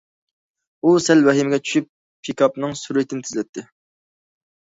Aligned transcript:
ئۇ 0.83 0.93
سەل 1.07 1.19
ۋەھىمىگە 1.27 1.59
چۈشۈپ، 1.67 1.89
پىكاپنىڭ 2.29 2.73
سۈرئىتىنى 2.81 3.27
تېزلەتتى. 3.27 3.65